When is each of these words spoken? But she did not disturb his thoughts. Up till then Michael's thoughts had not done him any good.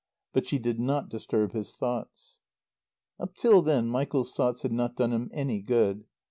But 0.33 0.47
she 0.47 0.57
did 0.57 0.79
not 0.79 1.09
disturb 1.09 1.51
his 1.53 1.75
thoughts. 1.75 2.39
Up 3.19 3.35
till 3.35 3.61
then 3.61 3.85
Michael's 3.85 4.33
thoughts 4.33 4.63
had 4.63 4.71
not 4.73 4.95
done 4.95 5.11
him 5.13 5.29
any 5.31 5.61
good. 5.61 6.05